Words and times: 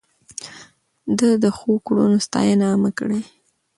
ده 1.17 1.29
د 1.43 1.45
ښو 1.57 1.71
کړنو 1.85 2.17
ستاينه 2.25 2.65
عامه 2.71 2.91
کړه. 2.99 3.19